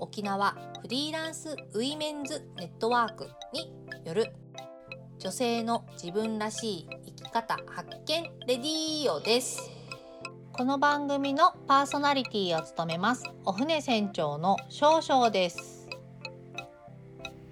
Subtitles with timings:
[0.00, 3.72] 沖縄フリーランスウィメンズネットワークに
[4.04, 4.32] よる
[5.18, 9.70] 女性の自分らしい生き方発見レディーオです。
[10.52, 15.88] この番組のパーソナリティを務めますお船船長の少々です。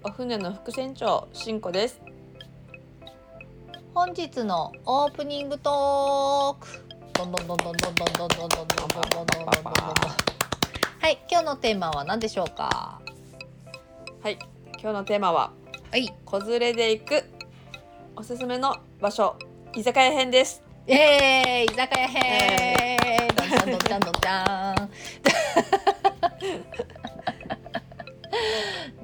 [0.03, 1.99] お船の副船長しんこです。
[3.93, 6.67] 本日のオープニングトーク。
[7.13, 10.52] どんどんどんどんどんどんどんどんどんどんどんどんどんどんどんどん
[11.03, 13.01] はい今日のテーマは何でしょうか？
[14.21, 14.39] はい
[14.81, 15.51] 今日のテーマは
[15.91, 16.13] はい。
[16.23, 17.25] 子連れで行く
[18.15, 19.35] おすすめの場所
[19.75, 20.63] 居酒屋編です。
[20.87, 23.27] えー、居酒屋編。
[23.35, 24.19] どんどんどんどんどんど
[24.85, 24.89] ん。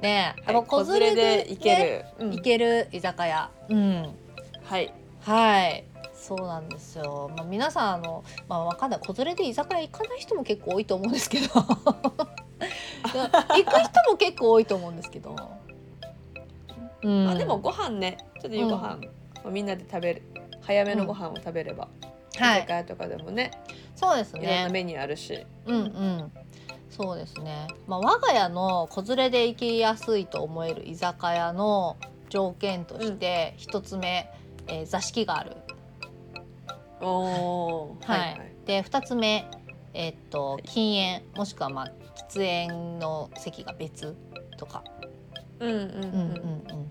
[0.00, 2.30] ねえ、はいもう子連れで行ける、うん。
[2.30, 3.50] 行ける居酒屋。
[3.68, 4.16] うん。
[4.64, 4.90] はい。
[5.20, 5.84] はい
[6.20, 9.00] そうなんですよ、まあ、皆さんあの、まあ、わかんない。
[9.00, 11.46] 子連れで居酒屋行かない人も結構多いと思うんですけど。
[11.54, 11.64] 行
[13.64, 15.34] く人も結構多いと思うんですけど、
[17.02, 17.24] うん。
[17.24, 18.18] まあでもご飯ね。
[18.40, 18.98] ちょっと夕ご飯、ま
[19.46, 20.22] あみんなで食べる。
[20.60, 21.88] 早めのご飯を食べれば、
[22.38, 22.58] はい。
[22.58, 23.50] 居酒屋とかでもね。
[23.96, 26.32] そうですいろんねなメニューあるし、うんうん。
[26.90, 31.96] そうですね、まあ、我が家の子連れで行きやすいと思える居酒屋の
[32.28, 34.30] 条件として一つ目、
[34.66, 35.56] えー座敷がある
[37.00, 38.12] おおー。
[38.12, 38.52] はい。
[38.66, 39.48] で2つ目、
[39.94, 41.92] えーっとはい禁煙もしくはまあ
[42.30, 44.16] 喫煙の席が別
[44.56, 44.84] とか、
[45.58, 45.84] うんうんうん。
[45.84, 46.84] うんうんうん、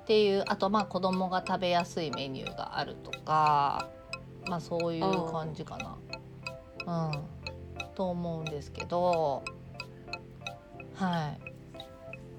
[0.00, 3.88] っていうあとまあ子供が食べやすいメニューがあるとか、
[4.48, 5.96] まあ、そういう感じかな。
[6.86, 7.24] うん、
[7.94, 9.42] と思うんですけど
[10.94, 11.34] は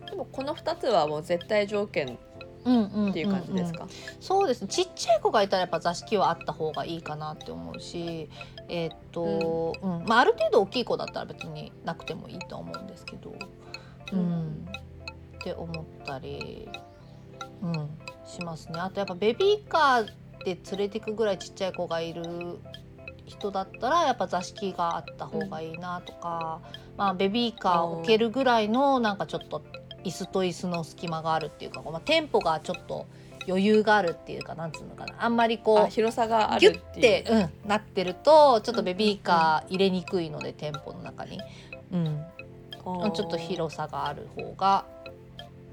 [0.07, 0.09] い。
[0.09, 2.19] でもこの二つはもう絶対条件
[2.65, 3.87] っていう感じですか、
[4.19, 8.29] そうですねちっちゃい子がいたらやっぱ座敷はあった方がいいかなって思うし
[8.67, 13.33] えーっと、うんまあ、ある程度大きい子だったら別になくてもいいと思うんですけど、
[14.11, 14.67] うんうん
[15.35, 16.67] って思ったり、
[17.61, 17.73] うん、
[18.25, 20.05] しますねあとやっぱベビーカー
[20.43, 22.23] で連れてくぐらいちっちゃい子がいる
[23.27, 26.61] 人だったらやっぱ座敷があった方がいいなとか、
[26.97, 29.63] まあ、ベビーカー置けるぐらいのなんかちょっと
[30.05, 33.07] 椅子と椅子の隙間があるっていうか、まあ、店舗がちょっと
[33.47, 35.15] 余裕があるっていうかなんつうのかな。
[35.19, 37.23] あんまりこうあ広さがあギュるっていう。
[37.23, 37.31] ッて、
[37.63, 41.39] うん、なってるとちょっとベビーカー入れにくいので、店舗の中に、
[41.91, 42.25] うん、
[42.81, 44.85] ちょっと広さがある方が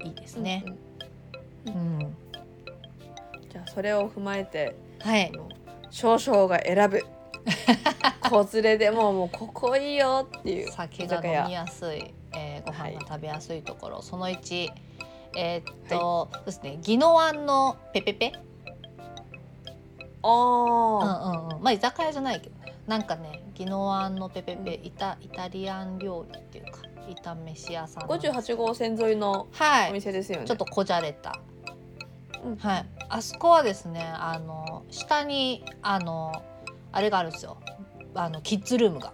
[0.03, 0.63] いいですね。
[0.67, 0.73] うん
[1.65, 1.99] うん。
[3.51, 5.31] じゃあそれを踏まえてはい。
[5.89, 7.01] 少々が選ぶ。
[8.29, 10.71] 子連れでももうここいいよっていう。
[10.71, 14.69] 酒が飲みやすい、えーご飯が食べやすいところ、その1
[15.35, 18.33] えーっと、そうですね宜野湾のペペペ、
[20.21, 22.73] あうんあ、うんうん、まあ居酒屋じゃないけどね。
[22.87, 26.79] なんかね宜野湾のペペペイタイタリアン料理っていうか
[27.23, 28.07] 炒飯屋さん。
[28.07, 29.93] なんです58号線沿いのおはい。
[29.93, 30.45] 店ですよね。
[30.45, 31.39] ちょっとこじゃれた。
[32.45, 32.55] うん。
[32.57, 36.43] はい、あそこはですねあの下にあの
[36.91, 37.57] あれがあるんですよ。
[38.15, 39.13] あのキッズルームが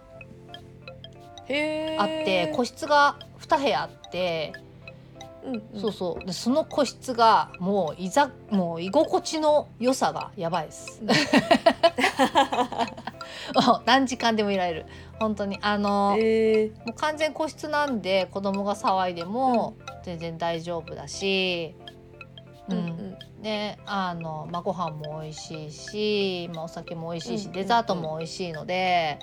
[1.98, 4.52] あって個室が2部屋あって、
[5.44, 5.80] うんうん。
[5.80, 6.26] そうそう。
[6.26, 11.02] でその個室がもういざもう居心地の良さがやばいです。
[13.86, 14.86] 何時間でもいられる。
[15.18, 15.58] 本当に。
[15.62, 16.78] あの、えー。
[16.86, 21.74] もう完全個室なんで子供が騒いでも全然大丈夫だし、
[22.68, 22.76] うん。
[22.76, 27.52] うんであの、まあ、ご飯も美味しいし、まあ、お酒も美味しいし、うん。
[27.52, 29.18] デザートも美味しいので、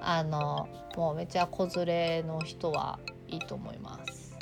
[0.00, 4.36] あのもうめちゃ子連れの人はいいと思います。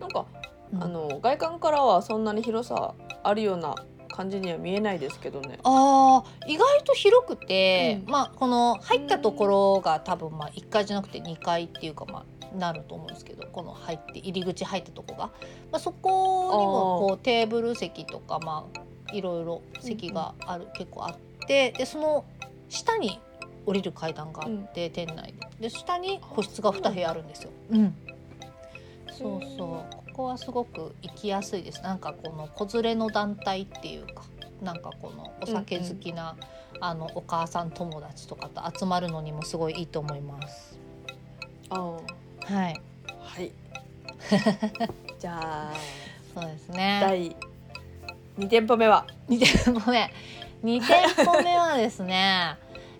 [0.00, 0.26] なんか、
[0.72, 3.76] うんあの外観からはそんなに広さあるような
[4.10, 5.58] 感じには見えないですけどね。
[5.62, 15.32] あー意外と広くて、うんまあこの入ったところが多分まあ1階じゃなくて2階っていうかまあなると思うんですけどこの入って入り口入ったとこが、ま
[15.72, 16.08] あ、そこ
[16.58, 22.24] にもこうテーブル席とかまあいろいろ席がある、結構あってでその
[22.68, 23.20] 下に
[23.66, 27.50] 降りる階段があって、店内でで下に個室が2部屋あるんですよ。
[27.70, 27.94] うん。
[29.10, 29.96] そうそう。
[29.96, 31.82] ここはすごく行きやすいです。
[31.82, 34.24] なんかこの子連れの団体っていうか
[34.62, 36.36] なんかこのお酒好きな、
[36.80, 40.78] あのお母さん友達とかと集まるのにもすごいいいと思います。
[42.44, 42.80] はい。
[43.18, 43.52] はい。
[45.18, 45.72] じゃあ
[46.34, 47.00] そうですね。
[47.02, 47.36] 第
[48.38, 50.12] 2店舗目は？2店舗目。
[50.64, 52.56] 2店舗目はですね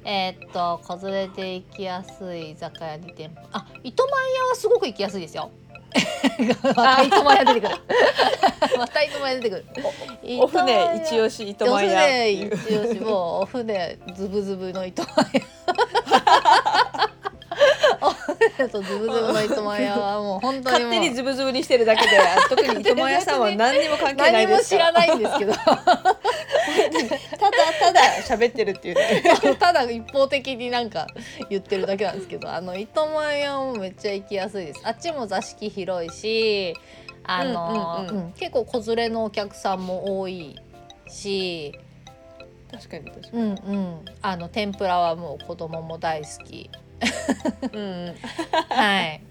[0.09, 3.43] えーっと子連れで行きやすい居酒屋2店舗。
[3.53, 5.51] あ糸満屋はすごく行きやすいですよ。
[6.63, 7.75] また糸満屋出てくる。
[8.79, 9.67] また糸満屋出てくる。
[10.39, 12.03] お船一押し糸お満屋。
[12.05, 15.41] っていう船一押しもうお船ズブズブの糸満屋
[18.57, 22.19] お船とズブズブの糸満屋はもう本当に勝手にズブズブにしてるだけで
[22.49, 25.53] 特に糸満屋さんは何にも関係ない何もですから知らないんですけど。
[25.53, 25.77] ただ
[27.81, 29.23] ただ喋ってるっていうね。
[29.59, 31.07] ただ一方的になんか
[31.51, 34.81] 言ってるだけなんですけどあの糸満屋もめっちゃ行きやすいです。
[34.85, 36.75] あっちも座敷広いし
[37.25, 38.25] あの、うんうんうん。
[38.27, 40.57] うん結構子連れのお客さんも多い
[41.09, 41.79] し
[42.71, 44.05] 確かに確かうんうん。
[44.23, 46.53] あの天ぷらはもう子供も大好き。
[46.53, 46.71] に
[47.73, 48.15] うん。
[48.69, 49.23] はい。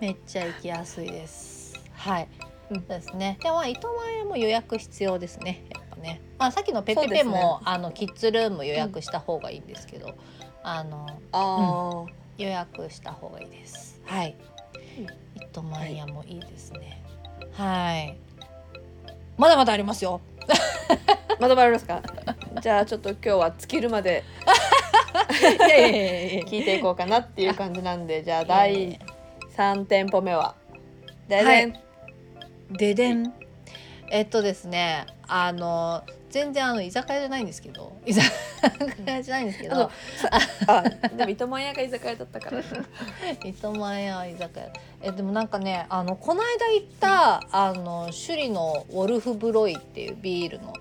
[0.00, 1.74] めっちゃ行きやすいです。
[1.92, 2.28] はい、
[2.70, 2.86] うん。
[2.86, 3.38] ですね。
[3.42, 5.64] では糸満屋も予約必要ですね。
[5.70, 6.20] やっぱね。
[6.38, 7.30] まあさっきのペペペそうですね。
[7.30, 10.14] も、あのキッズルーム予約した方がいいんですけど、
[10.62, 12.04] あのあ
[12.38, 14.00] 予約した方がいいです。
[14.04, 14.36] はい。
[15.36, 17.02] 糸満屋もいいですね。
[17.52, 18.16] はい。
[19.36, 20.20] まだまだありますよ。
[20.48, 22.02] あ まだまだありますか？
[22.60, 24.22] じゃあちょっと今日は尽きるまで
[26.46, 28.98] 聞いていこうかなっていう感じなんでじゃあ第や
[29.56, 30.54] 3店舗目は。
[31.28, 31.80] ででん、はい。
[32.70, 33.32] ででん。
[34.10, 38.28] えっとですね、あの全然あの居酒屋じゃないんですけど、居酒
[39.06, 39.76] 屋じゃないんですけど。
[39.76, 39.90] あの、
[40.66, 42.62] あでも糸満屋が居酒屋だったから。
[43.44, 44.72] 糸満屋は居酒屋。
[45.02, 50.74] えでもなんかね、あのこの間行ったあの首里のウォルフブロイっていうビールの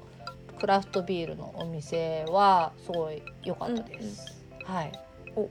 [0.64, 4.42] クラフトビールのお店はすごい良かったです。
[4.64, 4.94] はい。
[5.36, 5.50] お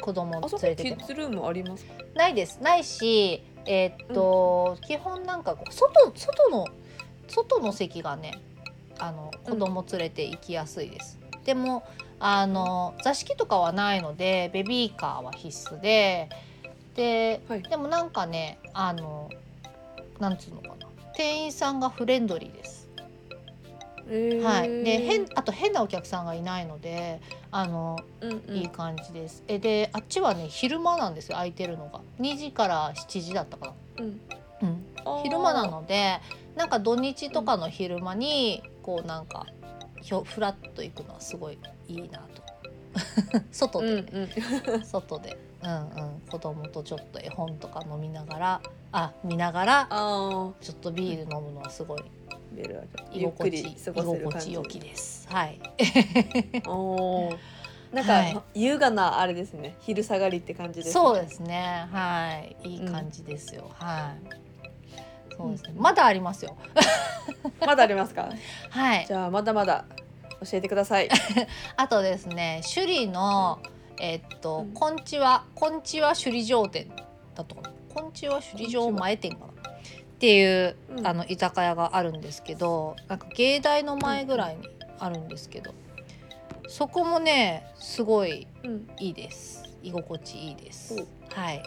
[0.00, 1.92] 子供連れててもキッズルームありますか？
[2.16, 6.66] ないですないしえーっと、基本なんか外外の
[7.28, 8.40] 外の席がね
[8.98, 11.20] あの子供連れて行きやすいです。
[11.44, 11.84] でも
[12.18, 16.28] あの座敷とかはないのでベビーカーは必須で
[16.96, 19.30] で、はいでもなんかねあの
[20.18, 22.81] なんつうのかな店員さんがフレンドリーです。
[24.08, 27.20] はい、で変あと変なお客さんがいないので
[27.50, 28.56] あのうんうん。
[28.56, 29.44] いい感じです。
[29.48, 32.00] えであっちはね昼間なんですよ空いてるのが。
[32.20, 33.66] 2時から7時だったか
[33.98, 34.04] な。
[34.04, 34.20] うん。
[34.62, 36.20] うん、昼間なので
[36.56, 39.46] なんか土日とかの昼間にこうなんか
[40.00, 41.58] ひょフラッと行くのはすごい
[41.88, 42.42] いいなと。
[43.50, 44.28] 外うんで、ね
[44.66, 44.84] うん。
[44.84, 48.60] 外で、うんうん、子供とちょっと絵本とか飲みながら
[48.92, 52.04] あ見ながらちょっとビール飲むのはすごい
[52.54, 54.46] 出るわけ居ゆっくり過ごせる心感じ。
[54.48, 55.28] 地よきです。
[55.30, 55.60] はい、
[56.68, 57.38] おー。
[57.92, 58.42] なんか、はい。
[58.54, 59.76] 優雅なあれですね。
[59.80, 60.92] 昼下がりって感じですね。
[60.92, 61.86] そうですね。
[61.92, 62.68] はい。
[62.68, 65.34] いい感じですよ、はい。
[65.36, 65.74] そうですね。
[65.76, 66.56] まだありますよ。
[67.60, 68.30] まだありますか？
[68.70, 69.04] はい。
[69.06, 69.84] じゃあまだまだ
[70.40, 71.08] 教えてください。
[71.76, 73.60] あとですね首里の
[73.98, 74.72] えっと、うん。
[74.72, 76.90] こんちはこんちは首里城店
[77.34, 77.56] だと
[77.94, 79.51] こんちは首里城前店かな
[80.22, 81.04] っていう、うん。
[81.04, 84.68] あの居酒屋があるんですけどなんか芸大の前ぐらいに
[85.00, 85.74] あるんですけど、
[86.68, 88.88] そこもねすごいうん。
[89.00, 89.64] いいです。
[89.82, 90.94] 居心地いいです。
[90.94, 91.34] お。
[91.34, 91.62] はい。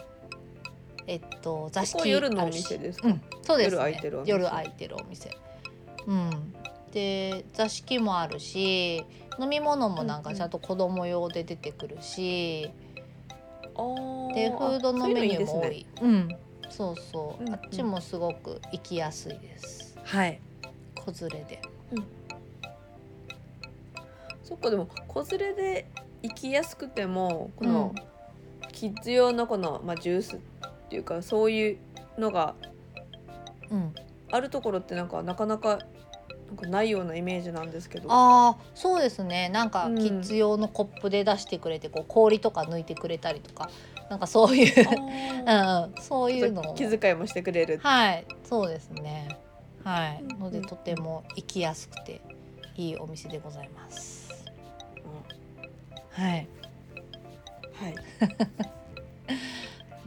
[1.06, 3.08] えっと座敷夜のお店ですか？
[3.08, 3.76] うん、そうですね。
[3.76, 4.32] 夜空いてるお店。
[4.32, 5.30] 夜空いてるお店。
[6.06, 6.54] うん。
[6.92, 9.04] で座敷もあるし
[9.38, 12.70] 飲み物もなんかちゃんと子供用で出てくるし、
[13.74, 14.34] あー。
[14.34, 15.68] でフードのメニューも多い。
[15.70, 16.28] ねうん
[16.70, 17.54] そうそう、うんうん。
[17.54, 19.98] あっちもすごく行きやすいです。
[20.04, 20.40] はい。
[20.94, 21.60] 子連れで。
[24.42, 25.88] そっかでも子連れで
[26.22, 27.94] 行きやすくてもこの、
[28.72, 30.38] キッズ用のこの、まあ、ジュースっ
[30.88, 31.78] ていうかそういう
[32.18, 32.54] のが
[33.70, 33.94] うん。
[34.30, 35.78] あるところってなんかなかなか
[36.48, 38.08] なんかないようなイメージなんですけど。
[38.10, 39.48] ああそうですね。
[39.48, 39.98] なんかうん。
[39.98, 43.70] キッズ用のコップで出してくれてこう氷とか抜いてくれたりとか
[44.08, 44.74] なんかそういう
[45.46, 49.28] あ うん、そういうのを気遣いもしてくれるはい、そうですね。
[49.84, 52.20] はい、うんのでとても行きやすくて
[52.76, 54.26] いいお店でございます。
[56.10, 56.48] はい、
[57.74, 57.94] はい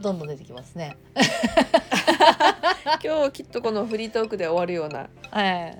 [0.00, 0.96] どんどん出てきますね。
[3.04, 5.78] 今日きっとこのフリートークで終わるようなはい。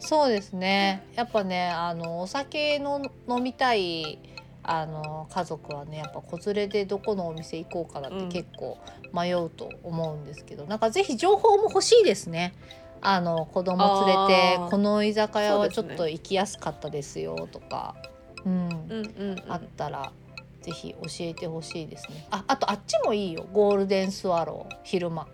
[0.00, 1.06] そうですね。
[1.14, 4.18] やっぱね、あのお酒の飲みたい
[4.62, 8.78] あの家族はね、やっぱ子連れでどこのお店行こうかなって結構
[9.12, 12.54] 迷うと思うんですけど、なんかぜひ情報も欲しいですね。
[13.02, 17.96] あの子供連れてこの居酒屋はちょっと行きやすかったですよとか、
[18.44, 20.12] うん、うんうん、うん、あったら
[20.60, 22.26] ぜひ教えてほしいですね。
[22.30, 23.46] ああとあっちもいいよ。
[23.52, 25.26] ゴールデンスワロー昼間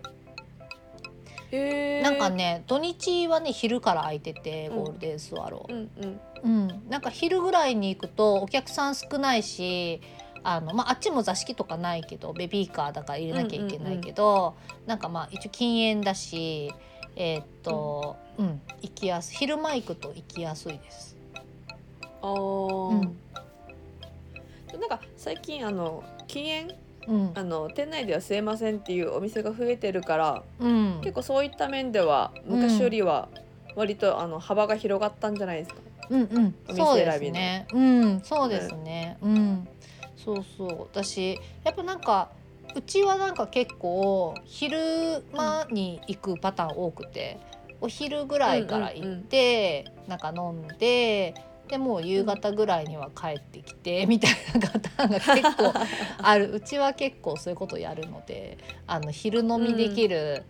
[1.51, 4.75] なんかね土日はね昼から空いててうん。
[4.83, 6.19] ゴールデンスワロー、うんうん。
[6.43, 10.01] うん、なんか昼ぐらいに行くとお客さん少ないし
[10.43, 16.71] あの、まあ、あっちも座敷とかないけどベビーカーだから入れなきゃいけないけど、なんかまあ一応禁煙だし
[17.15, 19.37] えーっと、うん行きやすい。
[19.37, 21.17] 昼間行くと行きやすいです。
[22.21, 23.01] あー、うん。
[24.79, 26.75] なんか最近あの禁煙
[27.07, 27.31] うん。
[27.33, 33.29] あの店内では吸えませんっていうお店が増えてるからうん、結構そういった面では昔よりは
[33.75, 35.81] 割とあの幅が広がったんじゃないですか？
[36.09, 36.55] うんうん。
[36.67, 37.67] お店そうです選びのね。
[37.71, 38.21] うん。
[38.21, 39.17] そうですね。
[39.21, 39.67] うん。
[40.15, 40.81] そうそう。
[40.91, 42.31] 私やっぱなんか
[42.75, 44.77] うちはなんか結構昼
[45.31, 47.39] 間に行くパターン多くて、
[47.81, 51.35] お昼ぐらいから行って、なんか飲んで
[51.67, 55.73] でもう夕方ぐらいには帰ってきて、みたいなパターンが結構
[56.21, 58.57] ある うちは結構そういうことやるので
[58.87, 60.43] あの昼飲みできる、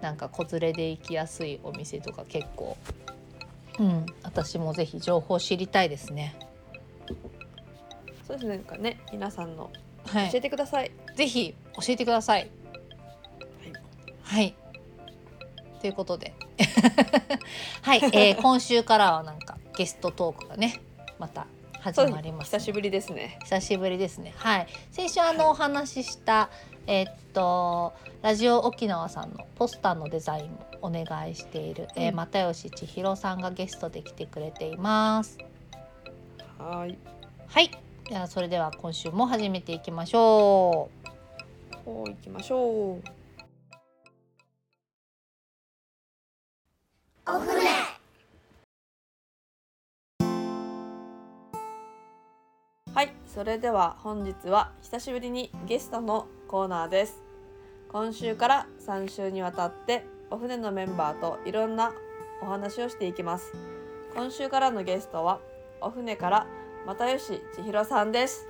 [0.00, 2.76] なんか子連れで行きやすいお店とか結構、
[3.78, 6.34] うん、私もぜひ情報知りたいですね。
[8.26, 9.70] そうですねなんかね皆さんの
[10.06, 10.90] 教えはい、てください。
[11.14, 12.50] ぜひ教えてください。
[14.22, 14.54] はい。
[15.80, 16.32] ということで、
[17.82, 20.80] はい、えー今週からはなんかゲストトークがね
[21.18, 21.46] また
[21.80, 23.38] 始まります、久しぶりですね。
[23.42, 24.32] 久しぶりですね。
[24.36, 24.66] はい。
[24.92, 26.48] 先週あの、お話しした
[26.86, 35.38] えーっとラジオ沖縄さんのポスターのデザインもお願いしている、えーうん又吉千尋さんがゲストで来てくれています。
[36.58, 36.96] はい。
[37.48, 37.70] はい。
[38.08, 40.88] ではそれでは今週も始めていきましょ
[41.86, 41.90] う。
[41.90, 43.02] お行きましょう。
[47.24, 47.71] はい、
[53.32, 57.22] それでは本日は久しぶりにゲストのコーナーです。
[57.88, 61.94] 今週から3週にわたってお船のメンバーといろんな
[62.42, 63.54] お話をしていきます。
[64.14, 65.40] 今週からのゲストは
[65.80, 66.46] お船から
[66.84, 68.46] 又吉千尋さんです。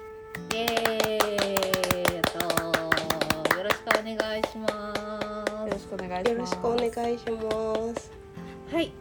[0.53, 6.33] イエーイやったーよろしくお願いしまよろしくお願いします。
[6.33, 8.03] よろしくお願いします。
[8.03, 8.11] す。
[8.75, 8.93] はい。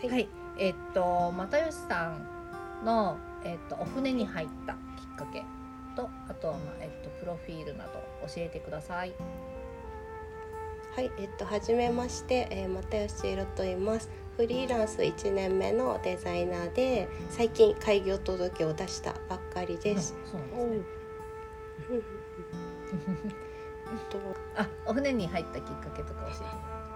[0.00, 0.28] はいはい。
[0.58, 2.08] えっと又吉さ
[2.82, 4.87] んのえっとお船に入った
[5.18, 5.42] かけ
[5.96, 7.92] とあとはまあえっとプロフィールなど
[8.26, 9.12] 教えてください。
[10.94, 14.08] はい、えっと初めまして、えー、又吉千尋と言います。
[14.36, 20.14] フリーランス1年目のデザイナーで最近開業届を出したばっかりです。
[20.24, 20.86] そうなんですね。
[21.90, 22.00] えっ
[24.10, 24.18] と
[24.56, 26.44] あ、お船に入ったきっかけとか教えて。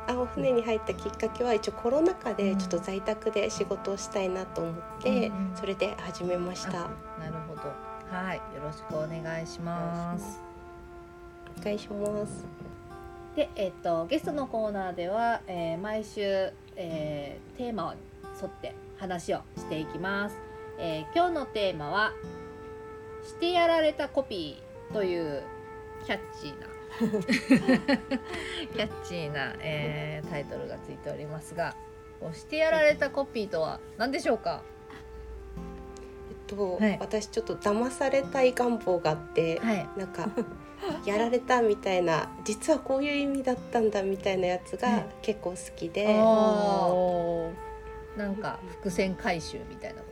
[0.08, 6.72] あお船に入ったきっかけは一応コロナ禍でちょっと在宅で仕事をしたいなと思って、それで始めました。
[6.72, 6.88] な
[7.26, 7.91] るほど。
[8.12, 8.36] はい。
[8.36, 10.40] よろしくお願いします。
[11.60, 12.44] お願いします。
[13.36, 16.20] で、えっとゲストのコーナーでは、えー毎週、
[16.76, 18.00] えーテーマに
[18.40, 20.36] 沿って話をしていきます、
[20.78, 22.12] えー今日のテーマは
[23.24, 25.42] 「してやられたコピー」という
[26.04, 26.66] キャッチーな
[26.98, 31.74] キャッチーな、えータイトルがついておりますが
[32.34, 34.62] してやられたコピーとは何でしょうか？
[36.56, 36.96] と、はい。
[37.00, 39.88] 私ちょっと騙されたい願望があって、はい。
[39.96, 40.28] なんか
[41.06, 44.92] やられたみたいな実はこういう意味だったんだみたいなやつはい。
[44.96, 46.12] が結構好きで、あ
[46.88, 47.72] おー。
[48.18, 50.06] なんか伏線回収みたいなこ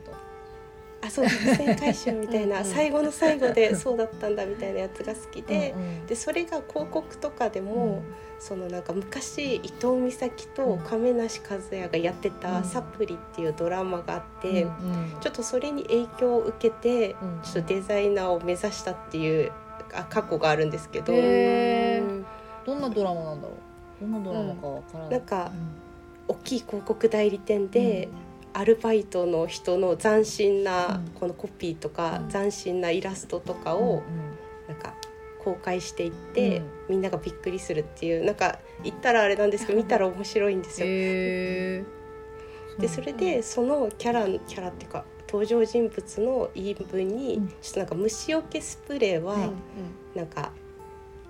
[1.03, 8.03] あそう伏線回収みたいうんうなん最後の最後でそうだったんだみたいなやつが好きで、うんうんでそれが広告とかでも、
[8.39, 10.79] そのなんか昔伊藤美咲とうん。
[10.79, 12.35] 亀梨和也がやってうん。
[12.35, 19.51] た「サプリ」っていうドラマがあって、うんうんちょっとそれに影響を受けて、うんちょっとデザイナーを目指したっていう
[19.93, 24.01] あ過去があるんですけど、どんなドラマなんだろう？
[24.01, 25.51] どんなドラマかわからない、なんか
[26.27, 28.09] う大きい広告代理店で、
[28.53, 31.11] アルバイトの人の斬新なうん。
[31.19, 32.29] このコピーとか、うん。
[32.29, 34.03] 斬新なイラストとかんを
[34.67, 34.93] なんか
[35.43, 36.65] 公開していって、うん。
[36.89, 40.87] みんながびっくりするっていうなんか言ったらあれなんですけど見たら面白いんですよ。
[40.89, 41.83] へ
[42.79, 47.47] でそれでそのキャラキャラっていうか登場人物の言い分に、うん。
[47.47, 49.51] ちょっとなんか虫除けスプレーは、はい。
[50.17, 50.51] なんか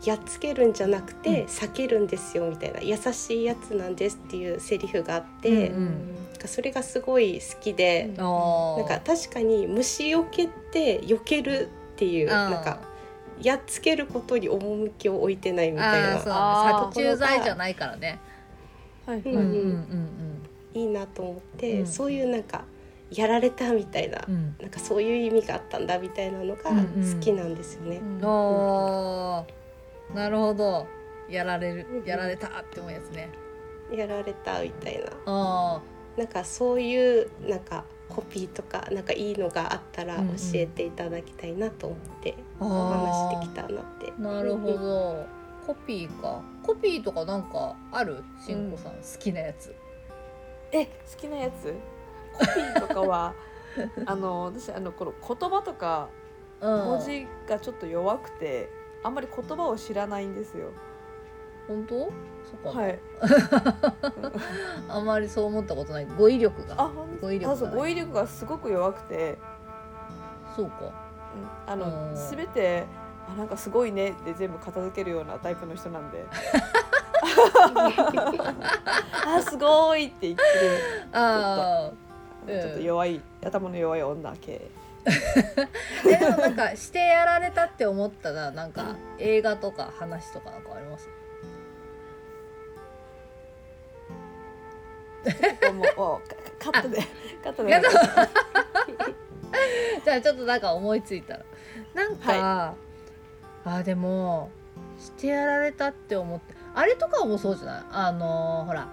[0.03, 1.45] やっつけるんじゃなくて、うん。
[1.47, 12.79] 避けるんですよみたいな優しいやつなんですっていうセリフがあって、うんなんかそれがすごい好きで、うんなんか確かに虫除けって避けるっていうあーなんか
[13.41, 18.19] やっつけることに趣を置いてないみたいな殺虫剤じゃないからね。
[19.05, 19.43] はいうんうんうん。
[19.43, 20.41] うん
[20.73, 22.63] いいなと思って、うんそういうなんか
[23.11, 24.55] やられたみたいな、うん。
[24.59, 27.13] なんかそういう意味があったんだみたいなのがうんうん。
[27.13, 27.97] 好きなんですよね。
[27.97, 28.21] うん
[30.13, 30.87] なるほど。
[31.29, 33.29] やられるうんやられたって思うやつね。
[33.91, 35.11] やられたみたいな。
[35.25, 35.81] あ
[36.17, 40.35] なんかそういうなんかコピーとかなんかいいのがあったら教うんうん。
[40.55, 44.11] えていただきたいなと思ってあお話できたなって。
[44.11, 45.25] ーなるほど。
[45.65, 46.41] コピーか。
[46.63, 48.23] コピーとかなんかある？
[48.45, 49.73] しんこさん、好きなやつ。
[50.71, 51.73] え好きなやつ？
[52.33, 53.33] コピーとかは
[54.05, 56.09] あの私あのこの言葉とか
[56.59, 56.85] うん。
[56.85, 58.69] 文字がちょっと弱くて
[59.03, 60.69] あんまり言葉を知らないんですよ。
[61.67, 62.11] 本当？
[62.63, 62.99] そっか、はい。
[64.89, 66.05] あんまりそう思ったことない。
[66.05, 66.75] 語彙力が。
[66.77, 66.91] あ
[67.21, 67.75] 語彙力があそう。
[67.75, 69.37] 語彙力がすごく弱くて、
[70.55, 70.91] そうか。
[71.67, 71.71] うん。
[71.71, 72.11] あうん。
[72.11, 72.85] のすべて
[73.29, 74.13] あなんかすごいね。
[74.25, 76.25] で全部片付けるようなタイプの人なんで。
[79.27, 80.41] あすごいって言って
[81.13, 81.91] あ
[82.47, 84.69] ちょっと弱い頭の弱い女系。
[85.05, 85.11] え
[86.17, 91.09] でもなんかしてやられたって思ったらなんか映画とか話とかなんかあります？
[95.97, 96.29] もう
[96.59, 96.97] カカットで
[97.43, 97.69] カットで。
[100.03, 101.41] じゃあちょっとなんか思いついたら。
[101.93, 102.73] なんか、
[103.65, 104.49] あでも
[104.97, 107.83] してやられたって思ってあれとかもそうじゃない？
[107.91, 108.87] あのーほら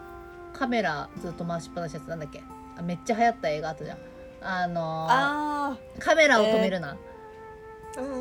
[0.53, 2.43] カメラずっと回しっぱなしやつなんだっけ？
[2.77, 3.99] あめっちゃ流行った映画あったじゃん
[4.41, 5.11] あのー。
[5.11, 6.97] あカメラを止めるな、あ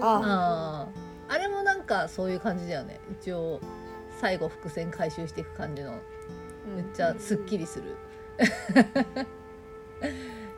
[0.04, 0.88] あ
[1.30, 3.00] あれもなんかそういう感じだよね。
[3.12, 3.60] 一応
[4.20, 5.94] 最後伏線回収していく感じの。
[5.94, 5.96] ー
[6.76, 7.96] めっちゃすっきりする。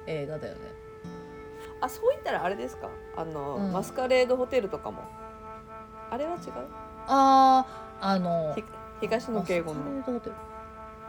[0.08, 0.62] 映画だよね。
[1.82, 2.90] あそう言ったらあれですか？
[3.16, 3.72] あの、うん。
[3.72, 5.04] マスカレードホテルとかも。
[6.10, 6.40] あれは違う？
[7.08, 8.64] あーあのひ
[9.02, 9.82] 東野敬吾の。
[9.82, 10.36] マスカレードホテル。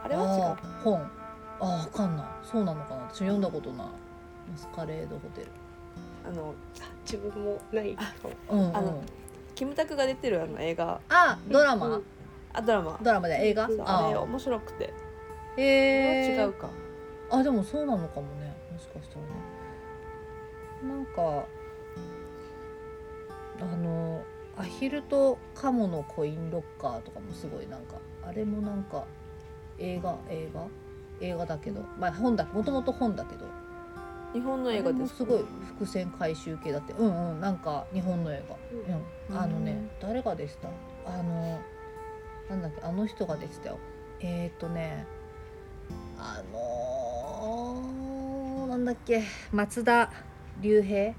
[0.03, 0.29] あれは違う。
[0.29, 1.11] あー本。
[1.59, 2.25] あーわかんない。
[2.43, 3.01] そうなのかな。
[3.11, 3.87] 私読んだことない
[4.51, 5.47] マスカレードホテル。
[6.27, 6.53] あの
[7.05, 7.95] 自分もない。
[7.95, 8.03] か
[8.49, 9.03] もうん、うん、あの
[9.55, 10.99] キムタクが出てるあの映画。
[11.09, 12.03] あドラマ、うん。
[12.53, 12.99] あドラマ。
[13.01, 13.65] ドラマで映画？
[13.65, 14.93] あーあれ面白くて、
[15.57, 16.69] えれは違うか。
[17.31, 20.95] あでもそうなのかもねもしかしたらね。
[20.95, 21.45] なんか
[23.61, 24.23] あの
[24.57, 29.05] アヒルとカモのコインロッカーとかもすごいなんかあれもなんか
[29.79, 30.17] 映画？
[30.29, 30.65] 映画？
[31.21, 31.81] 映画だけど。
[31.99, 33.45] まあ本だもともと本だけど
[34.33, 36.93] 日本の映画ですもすごい伏線回収系だって。
[36.93, 38.55] うんうんなんか日本の映画。
[39.29, 39.37] うん。
[39.37, 40.69] あのね誰がでした？
[41.05, 41.59] あの
[42.49, 42.81] なんだっけ？
[42.83, 43.77] あの人が出てたよ。
[44.21, 45.05] えっ、ー、とね
[46.17, 49.23] あのーなんだっけ？
[49.51, 50.09] 松田
[50.61, 51.13] 龍平？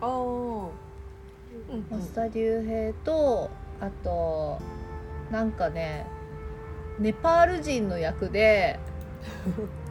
[0.00, 0.70] ああうん
[1.70, 1.86] うん。
[1.90, 4.58] 松田龍平とあと
[5.30, 6.06] なんかね
[6.98, 8.78] ネパール人の役で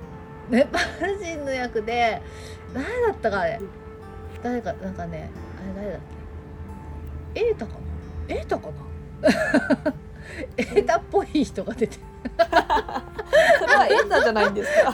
[0.50, 2.22] ネパール人の役で
[2.74, 3.60] 誰だったかあれ。
[4.42, 6.02] 誰かなんかねあれ誰だっ
[7.34, 7.74] けエータか
[8.28, 8.36] な？
[8.36, 9.94] エータかな？
[10.58, 11.96] エータっぽい人が出て。
[11.96, 12.02] る
[13.60, 14.90] それはエンタじゃないんですか？
[14.90, 14.94] エ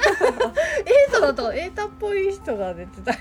[1.10, 3.12] ータだったかなエータっぽい人が出てた。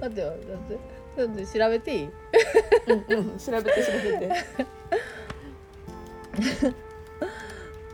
[0.00, 0.78] 待ってよだって
[1.16, 2.04] ちょっと調べていい
[2.86, 4.30] うんうん調べて調べて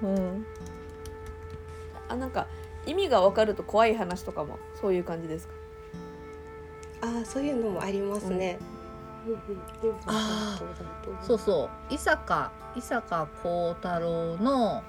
[0.03, 0.47] うん
[2.09, 2.47] あなんか
[2.87, 5.55] 意味が分かると怖い話とかもそういう感じですか？
[7.03, 8.59] ああそういうのもありますね。
[9.27, 9.33] うん。
[9.33, 9.41] うん
[10.07, 10.59] あ
[11.23, 11.95] そうそう。
[11.95, 14.83] 伊坂伊坂幸太郎の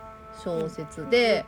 [0.43, 1.45] 小説で、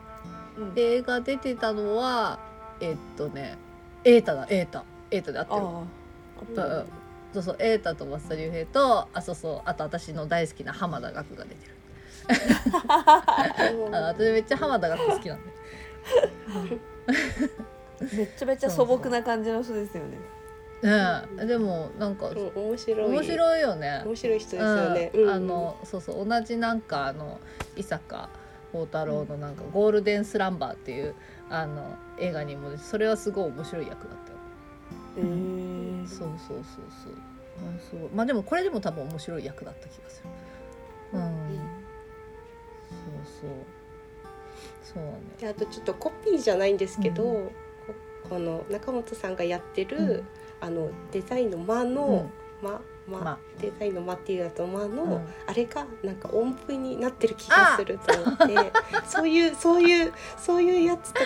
[0.58, 2.38] うん映画出てたのは
[2.80, 3.56] えっとね
[4.04, 4.84] 瑛太だ瑛太。
[5.10, 5.60] 瑛太であってる。
[5.60, 6.86] ああうんうん
[7.32, 11.72] そうそう瑛太と松田龍平とあそうそうあと私の大好きな浜田岳が出てる。
[13.92, 15.50] あ私めっちゃ浜田岳好きなんで
[18.16, 20.18] めちゃめちゃ素朴な感じの人ですよね
[20.82, 22.36] うんでもなんかうん
[22.70, 25.10] 面白い面白いよね面白い人ですよね。
[25.14, 27.38] うん、うんあのそうそう同じなんかあの
[27.76, 28.28] 伊坂
[28.72, 31.14] 幸太郎のなんかゴールデンスランバーっていう
[31.50, 34.38] あの映画にもそれはすごい面白い役だったよ。
[35.18, 36.64] へえそうそうそう
[37.04, 37.12] そう。
[37.76, 40.30] あすごいまあでもこれでも多分面白い役だった気がする。
[41.12, 41.30] うん。
[42.90, 42.96] そ
[43.38, 43.50] うそう。
[44.82, 45.20] そうなんだよ。
[45.38, 47.46] であとちょっとコピーじゃないんですけど、うん。
[47.46, 47.52] こ
[48.30, 50.26] この中本さんがやってる、うん。
[50.60, 52.30] あのデザインの間の、
[52.62, 53.20] 間間。
[53.24, 53.38] 間。
[53.60, 55.26] デザインの間っていうやつの間の、うん。
[55.46, 58.72] あれがなんか音符になってる気がすると思って
[59.06, 61.20] そういうそういうそういうやつと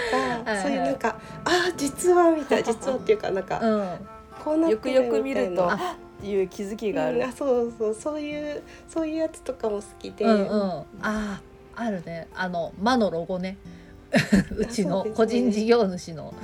[0.45, 4.09] かそういうなんかあー実はみたいな実はっていうかなんかうん。
[4.43, 5.79] こうなってるよくよく見るとっ
[6.21, 7.17] ていう気づきがある。
[7.19, 10.51] うんあそうそうそういうそういうやつとかも好きで、うんうん。
[10.51, 11.41] ああ
[11.77, 12.29] あるね。
[12.35, 13.57] あの魔のロゴね。
[14.57, 16.35] うちの個人事業主の。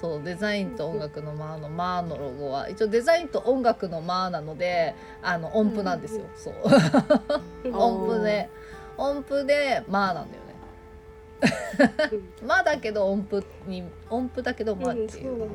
[0.00, 2.68] そうデザインと音楽の「まあ」の「まあ」のロゴは。
[2.68, 6.54] 一応デザインと音楽の「まあ」なのであの音符なんですよ、そう。
[7.74, 8.50] 音符で。
[8.98, 10.54] 音符で「まあ」なんだよね
[12.44, 15.42] 「まあ」だけど音符に音符だけど「まあ」っていう。
[15.42, 15.44] う。
[15.44, 15.48] ん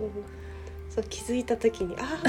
[0.90, 2.20] そう気づいた時にあ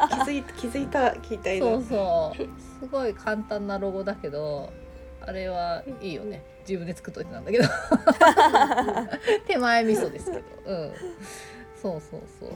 [0.00, 1.66] あ気づい気づいたみたいな。
[1.66, 2.42] そうそう。
[2.80, 4.72] すごい簡単なロゴだけど
[5.26, 6.42] あれはいいよね。
[6.60, 7.64] 自分で作っといてなんだけど。
[9.46, 10.42] 手前味噌ですけど。
[10.66, 10.92] うん。
[11.80, 12.50] そうそうそう。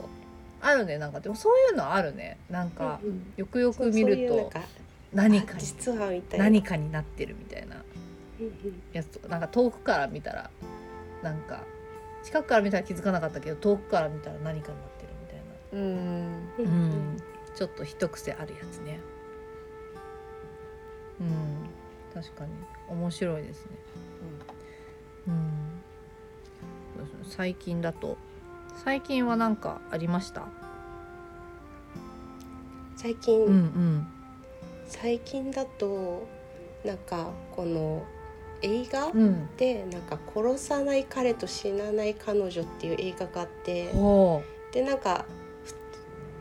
[0.60, 1.20] あるねなんか。
[1.20, 2.38] でもそういうのあるね。
[2.50, 3.32] なんかうんうん。
[3.36, 4.52] よくよく見ると
[5.12, 5.64] 何かに
[6.36, 7.76] 何かになってるみたいな。
[8.92, 9.28] やつとか。
[9.28, 10.50] なんか遠くから見たら
[11.22, 11.64] なんか
[12.22, 15.38] 近くから見たら気づかなかったけど遠くから見たら何かになってるみたい
[15.72, 15.86] な。
[16.64, 17.22] うん、
[17.54, 19.00] ちょっと一癖あるやつね。
[21.20, 21.68] うん、
[22.16, 22.50] 確かに
[22.88, 23.70] 面白いですね。
[25.28, 25.34] うん、
[26.96, 28.16] そうですね最近だと。
[28.82, 30.46] 最近は何かありました？
[32.96, 34.06] 最近、うんうん。
[34.86, 36.26] 最近だと
[36.84, 38.02] なんかこの
[38.62, 39.08] 映画？
[39.08, 39.48] うん。
[39.58, 43.90] でなんか「殺さない彼と死なない彼女」っていう映画があって。
[43.94, 45.26] おでなんか
[45.64, 45.74] ふ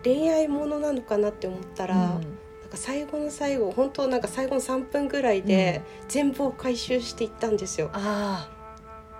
[0.05, 2.35] 恋愛ものなのかなって思ったら、うん
[2.65, 7.91] なんか最後の最後本当なんか最後の3分ぐらいで全部を回収していったんですよ。
[7.93, 8.49] あ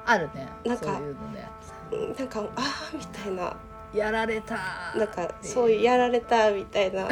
[0.04, 0.48] ああるね。
[0.66, 1.48] なんかそういうのね。
[2.18, 3.56] なんかあーみたいな
[3.94, 7.08] やられたーなんかそういうやられたみたいな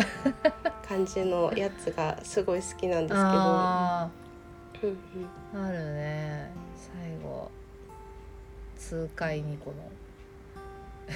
[0.89, 3.19] 感じのやつがすごい好きなんですけど。
[3.21, 4.09] あ
[4.81, 7.51] うんうんーあるね最後
[8.75, 11.13] 痛快にこの。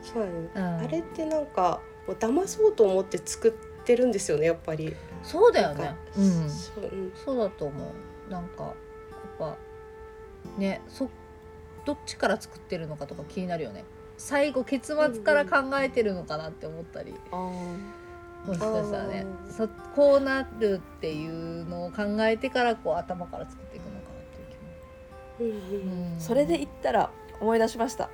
[0.00, 3.52] そうなのうんあれってなんかもう騙そうと思って作っ
[3.84, 4.94] てるんですよねやっぱり。
[5.22, 5.94] そうだよね。
[6.16, 6.50] うん。
[6.50, 7.12] そううん。
[7.24, 7.92] そうだと思
[8.28, 8.30] う。
[8.30, 8.74] なんかやっ
[9.38, 9.56] ぱ
[10.58, 11.08] ねそ
[11.84, 13.84] どっちから作ってるのかとか気になるよね。
[14.16, 19.26] 最後結末から考えてるのかなって思ったり、あもしかしたらね。
[19.50, 26.20] そこうなるっていうのを考えてからこう頭から作っていくのかなっていう気うんうん。
[26.20, 28.10] それで言ったら思い出しました、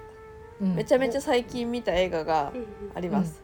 [0.61, 0.75] うん。
[0.75, 3.43] めちゃめちゃ最近見た映画がうんあります、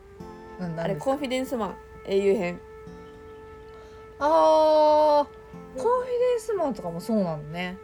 [0.58, 1.76] うん、あれ「コンフィデンスマン
[2.06, 2.60] 英雄編。
[4.18, 7.78] あーコンフィデンスマンとかもそうなのね」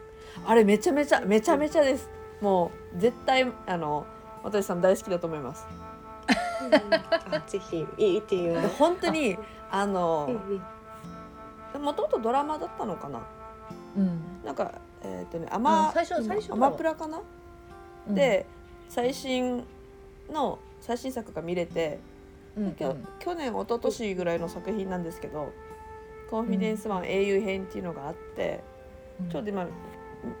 [0.45, 2.09] あれめちゃめちゃめちゃめちゃです。
[2.39, 4.05] もう絶対あの
[4.43, 5.65] 渡さん大好きだと思います。
[7.29, 8.69] あぜひ見てみでます。
[8.77, 9.37] 本当に
[9.69, 10.27] あうんの
[11.75, 13.21] うんもともとドラマだったのかな？
[13.97, 14.21] うん。
[14.43, 14.71] なんか
[15.03, 17.21] えっ、とねアうんマ最初最初だアわマプラかな、
[18.07, 18.15] うん。
[18.15, 18.45] で
[18.89, 19.65] 最新
[20.31, 21.99] の最新作が見れて、
[22.57, 22.73] うんうん。
[23.19, 25.51] 去年一昨年ぐらいの作品なんですけど
[26.29, 28.63] 「コンフィデンスマン英雄編」っていうのがあって、
[29.31, 29.67] ちょうど今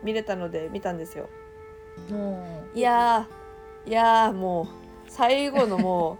[0.03, 1.29] 見れたので見たんですよ。
[2.09, 2.43] うん
[2.73, 4.67] いやーいやーもう
[5.07, 6.17] 最後のも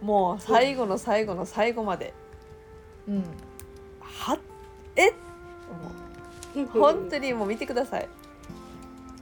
[0.00, 2.14] う もう最後の最後の最後まで。
[3.08, 3.24] うん。
[4.00, 4.38] は
[4.96, 5.10] え？
[6.54, 6.66] もう。
[6.66, 8.08] 本当にもう見てください。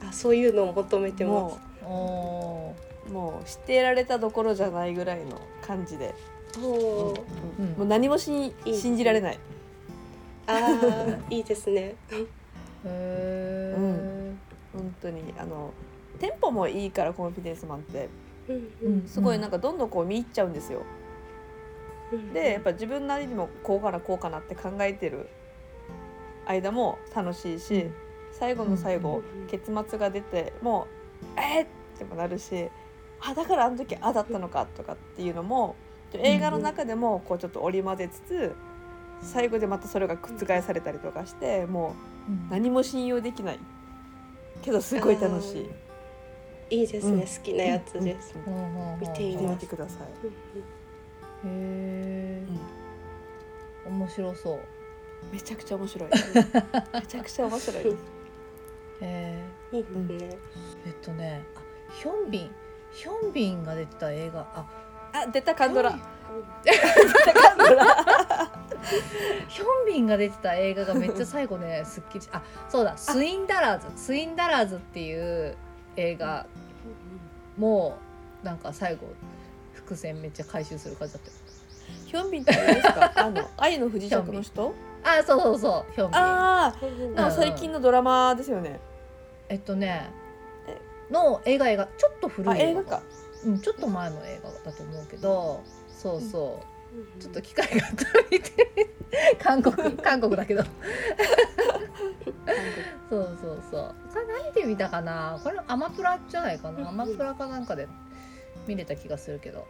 [0.07, 1.85] あそういうのを求めてまもす。
[1.85, 2.73] お
[3.11, 6.15] もう知ってられたどころじゃないぐらいの感じで、
[6.57, 7.21] おー。
[7.59, 9.39] うんうんもう何もしいい信じられない。
[10.47, 11.81] あーいいですね。
[11.81, 11.95] へ
[12.85, 14.39] え、うん。
[14.73, 15.71] 本当にあの
[16.19, 18.09] テンポもいいからコンフィデンスマンって。
[18.47, 19.07] うんうん。
[19.07, 20.83] すごいなんかどんどんこう見入っちゃうんですよ。
[22.11, 25.29] うんでやっぱ自分なりにもこうかなこうかなって考えてる
[26.47, 27.85] 間も楽しいし、
[28.31, 29.47] 最後の最後、うん。
[29.47, 30.87] 結末が出ても
[31.37, 31.67] うえー、っ
[31.99, 32.69] てもなるし
[33.21, 35.75] あだからあの時あだったのかとかっていうのも
[36.13, 38.55] 映画の中でもこうちょっと織り交ぜつつ
[39.21, 41.95] 最後でまたそれが覆されたりとかしても
[42.27, 43.59] ううん何も信用できない
[44.61, 45.69] けどすごい楽しい。
[46.71, 48.35] いいですね、うん好きなやつです。
[49.01, 50.07] 見てみてください。
[50.27, 50.31] うん
[51.45, 52.47] へえ、
[53.87, 54.59] 面白そう
[55.31, 56.09] めちゃくちゃ面白い。
[56.09, 57.85] めちゃくちゃ面白い。
[59.01, 60.37] へえいいですね。
[60.85, 61.61] えっとねあ
[61.93, 62.51] ヒョンビン
[62.91, 64.65] ヒョンビンが出てた映画あ
[65.13, 65.91] あ出たカンドラ。
[69.47, 75.55] ヒョンビンが出てた映画がめっちゃ最後ねすっきりしあそうだスウィンダラーズスウィンダラーズっていう
[75.95, 76.45] 映画
[77.57, 77.97] も
[78.43, 79.07] なんか最後
[79.73, 81.35] 伏線めっちゃ回収する感じだったよ
[82.05, 83.11] ヒョンビンってあれですか？
[83.25, 84.73] あの愛の不時着の人？
[85.03, 88.79] あそうそうそうヒョンビンあうんあ、うん最近のドラマですよね。
[89.49, 90.28] えっとねえ
[91.11, 92.83] の映画映画ちょっと古あい映画。
[92.83, 93.01] か。
[93.45, 96.61] うん、ちょっと前の映画だと思うけどそうそ
[96.93, 97.19] う、うん。
[97.21, 98.69] ちょっと機会があったら見て。
[99.41, 100.63] 韓国韓国だけど。
[103.09, 103.95] そうそうそう。
[104.13, 105.39] これ何で見たかな？
[105.43, 106.83] これアマプラじゃないかな？
[106.83, 106.87] ん。
[106.89, 107.87] アマプラかなんかで
[108.67, 109.65] 見れた気がするけど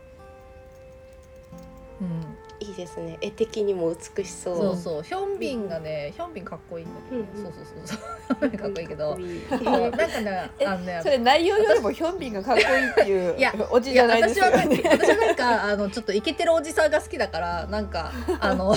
[2.02, 2.38] うん。
[2.62, 3.18] いいですね。
[3.22, 4.58] 絵的にも美しそう。
[4.58, 5.04] そうそう。
[5.04, 7.44] ヒョンビンがねヒョンビンかっこいいんだけどね、うんうん。
[7.44, 8.00] そうそう
[8.38, 9.18] そうかっこいいけど、
[9.64, 14.90] なんかねえあのねそれ内容よりもヒョンビンがかっこいいっていういやおじじゃないですよ私はなんかね。
[14.92, 18.76] 私はなんかあのちょっとイケてるおじさんが好きだからなんか あの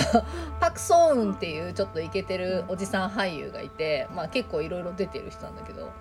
[0.61, 5.91] パク・ソンウンっていうちょっとイケてるおじさん俳優がいて、まあ、結構いろいろ出てる人なんだけど。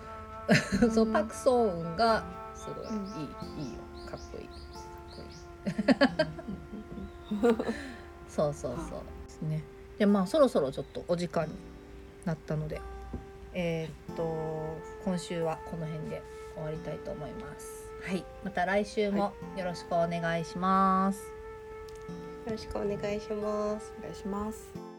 [0.93, 3.79] そうパク・ソンウンがすごいいい、うんいいよ。
[4.11, 4.49] かっこいい。
[4.49, 6.42] かっこいい
[8.29, 9.63] そうそうそうですね。
[9.99, 11.55] でまあそろそろちょっとお時間に
[12.25, 12.81] なったので
[13.55, 14.25] えーっと
[15.05, 16.23] 今週はこの辺で
[16.55, 17.91] 終わりたいと思います。
[18.03, 18.25] はい。
[18.45, 21.21] また来週もよろしくお願いします、
[22.47, 23.93] よろしくお願いします。
[23.99, 24.93] お願いします。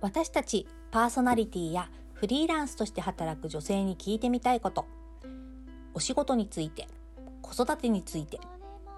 [0.00, 1.88] 私たちパーソナリティや
[2.24, 4.86] フリーランスとして働く女性に聞いてみたいこと。
[5.92, 6.88] お仕事について
[7.42, 8.40] 子育てについて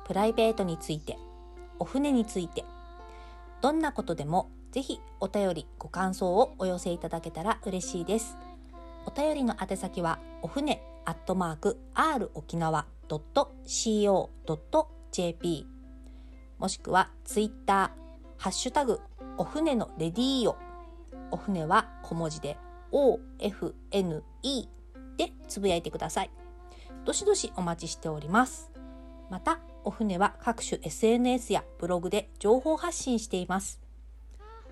[0.07, 1.19] プライベートについて
[1.81, 2.65] お船について。
[3.61, 8.37] どんなことでもぜひお便りご感想をお寄せいただけたら嬉しいです。
[9.07, 14.37] お便りの宛先はお船アットマーク r 沖縄 .co.jp
[16.59, 19.01] もしくはツイッターハッシュタグ
[19.37, 20.57] お船のレディーよ。
[21.33, 22.57] お船は小文字で
[22.97, 24.23] OFNE
[25.19, 26.31] でつぶやいてください。
[27.05, 28.71] どしどしお待ちしております。
[29.29, 33.81] また、お船は各種 SNS やブログで情報発信しています。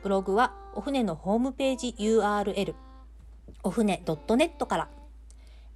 [0.03, 2.75] ブログはお船のホームページ URL
[3.63, 4.89] お船 .net から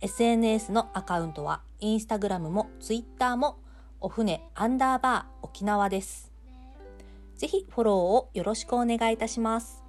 [0.01, 3.59] SNS のアカウントはインスタグラムもツイッターも
[4.01, 6.31] お船アンダーバー沖縄です。
[7.37, 9.88] ぜひフォローをよろしくお願いいたします。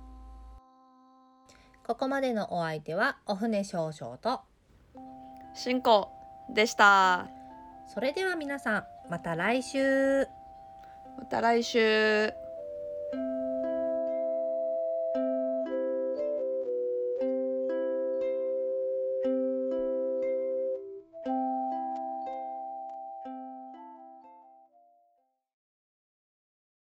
[1.89, 4.41] ここまでのお相手はお船少々と、
[5.55, 6.11] 進行
[6.53, 7.31] でした。
[7.87, 10.27] それでは皆さんまた来週。
[11.17, 12.38] また来週。